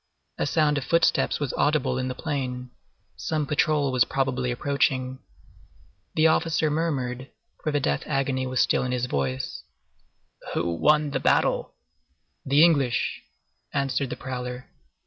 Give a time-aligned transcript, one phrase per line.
[0.39, 2.71] A sound of footsteps was audible in the plain;
[3.17, 5.19] some patrol was probably approaching.
[6.15, 7.29] The officer murmured,
[7.61, 9.61] for the death agony was still in his voice:—
[10.55, 11.75] "Who won the battle?"
[12.47, 13.21] "The English,"
[13.75, 14.71] answered the prowler.